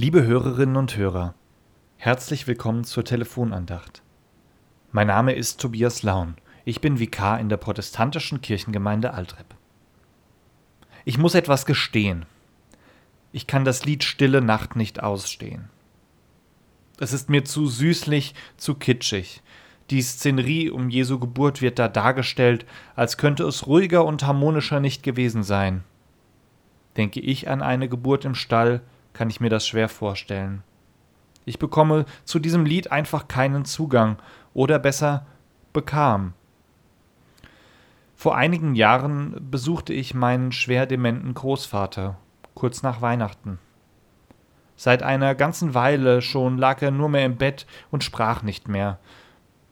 [0.00, 1.34] Liebe Hörerinnen und Hörer,
[1.96, 4.00] herzlich willkommen zur Telefonandacht.
[4.92, 6.36] Mein Name ist Tobias Laun.
[6.64, 9.56] Ich bin Vikar in der protestantischen Kirchengemeinde Altrep.
[11.04, 12.26] Ich muss etwas gestehen.
[13.32, 15.68] Ich kann das Lied Stille Nacht nicht ausstehen.
[17.00, 19.42] Es ist mir zu süßlich, zu kitschig.
[19.90, 25.02] Die Szenerie um Jesu Geburt wird da dargestellt, als könnte es ruhiger und harmonischer nicht
[25.02, 25.82] gewesen sein.
[26.96, 28.80] Denke ich an eine Geburt im Stall,
[29.18, 30.62] kann ich mir das schwer vorstellen.
[31.44, 34.16] Ich bekomme zu diesem Lied einfach keinen Zugang
[34.54, 35.26] oder besser
[35.72, 36.34] bekam.
[38.14, 42.16] Vor einigen Jahren besuchte ich meinen schwer dementen Großvater,
[42.54, 43.58] kurz nach Weihnachten.
[44.76, 49.00] Seit einer ganzen Weile schon lag er nur mehr im Bett und sprach nicht mehr.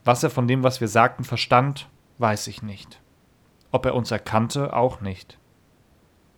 [0.02, 3.00] Was er von dem, was wir sagten, verstand, weiß ich nicht.
[3.70, 5.38] Ob er uns erkannte, auch nicht.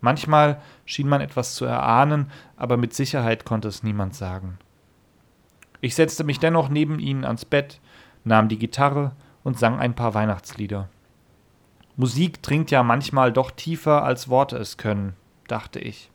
[0.00, 4.58] Manchmal schien man etwas zu erahnen, aber mit Sicherheit konnte es niemand sagen.
[5.80, 7.80] Ich setzte mich dennoch neben ihn ans Bett,
[8.24, 10.88] nahm die Gitarre und sang ein paar Weihnachtslieder.
[11.96, 15.14] Musik dringt ja manchmal doch tiefer, als Worte es können,
[15.48, 16.10] dachte ich.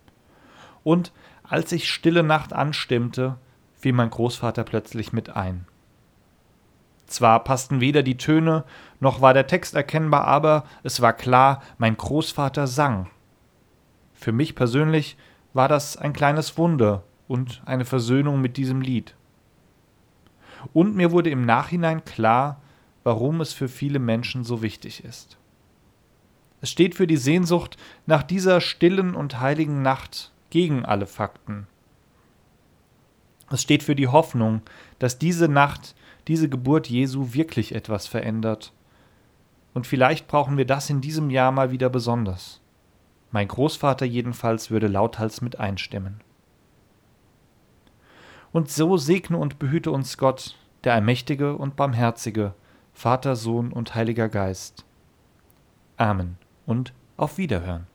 [0.83, 1.11] Und
[1.43, 3.37] als ich Stille Nacht anstimmte,
[3.73, 5.65] fiel mein Großvater plötzlich mit ein.
[7.07, 8.63] Zwar passten weder die Töne,
[8.99, 13.09] noch war der Text erkennbar, aber es war klar, mein Großvater sang.
[14.23, 15.17] Für mich persönlich
[15.51, 19.15] war das ein kleines Wunder und eine Versöhnung mit diesem Lied.
[20.71, 22.61] Und mir wurde im Nachhinein klar,
[23.03, 25.37] warum es für viele Menschen so wichtig ist.
[26.61, 31.67] Es steht für die Sehnsucht nach dieser stillen und heiligen Nacht gegen alle Fakten.
[33.49, 34.61] Es steht für die Hoffnung,
[34.99, 35.95] dass diese Nacht,
[36.29, 38.71] diese Geburt Jesu wirklich etwas verändert.
[39.73, 42.62] Und vielleicht brauchen wir das in diesem Jahr mal wieder besonders.
[43.33, 46.21] Mein Großvater jedenfalls würde lauthals mit einstimmen.
[48.51, 52.53] Und so segne und behüte uns Gott, der Allmächtige und Barmherzige,
[52.93, 54.85] Vater, Sohn und Heiliger Geist.
[55.97, 56.37] Amen
[56.67, 57.87] und auf Wiederhören.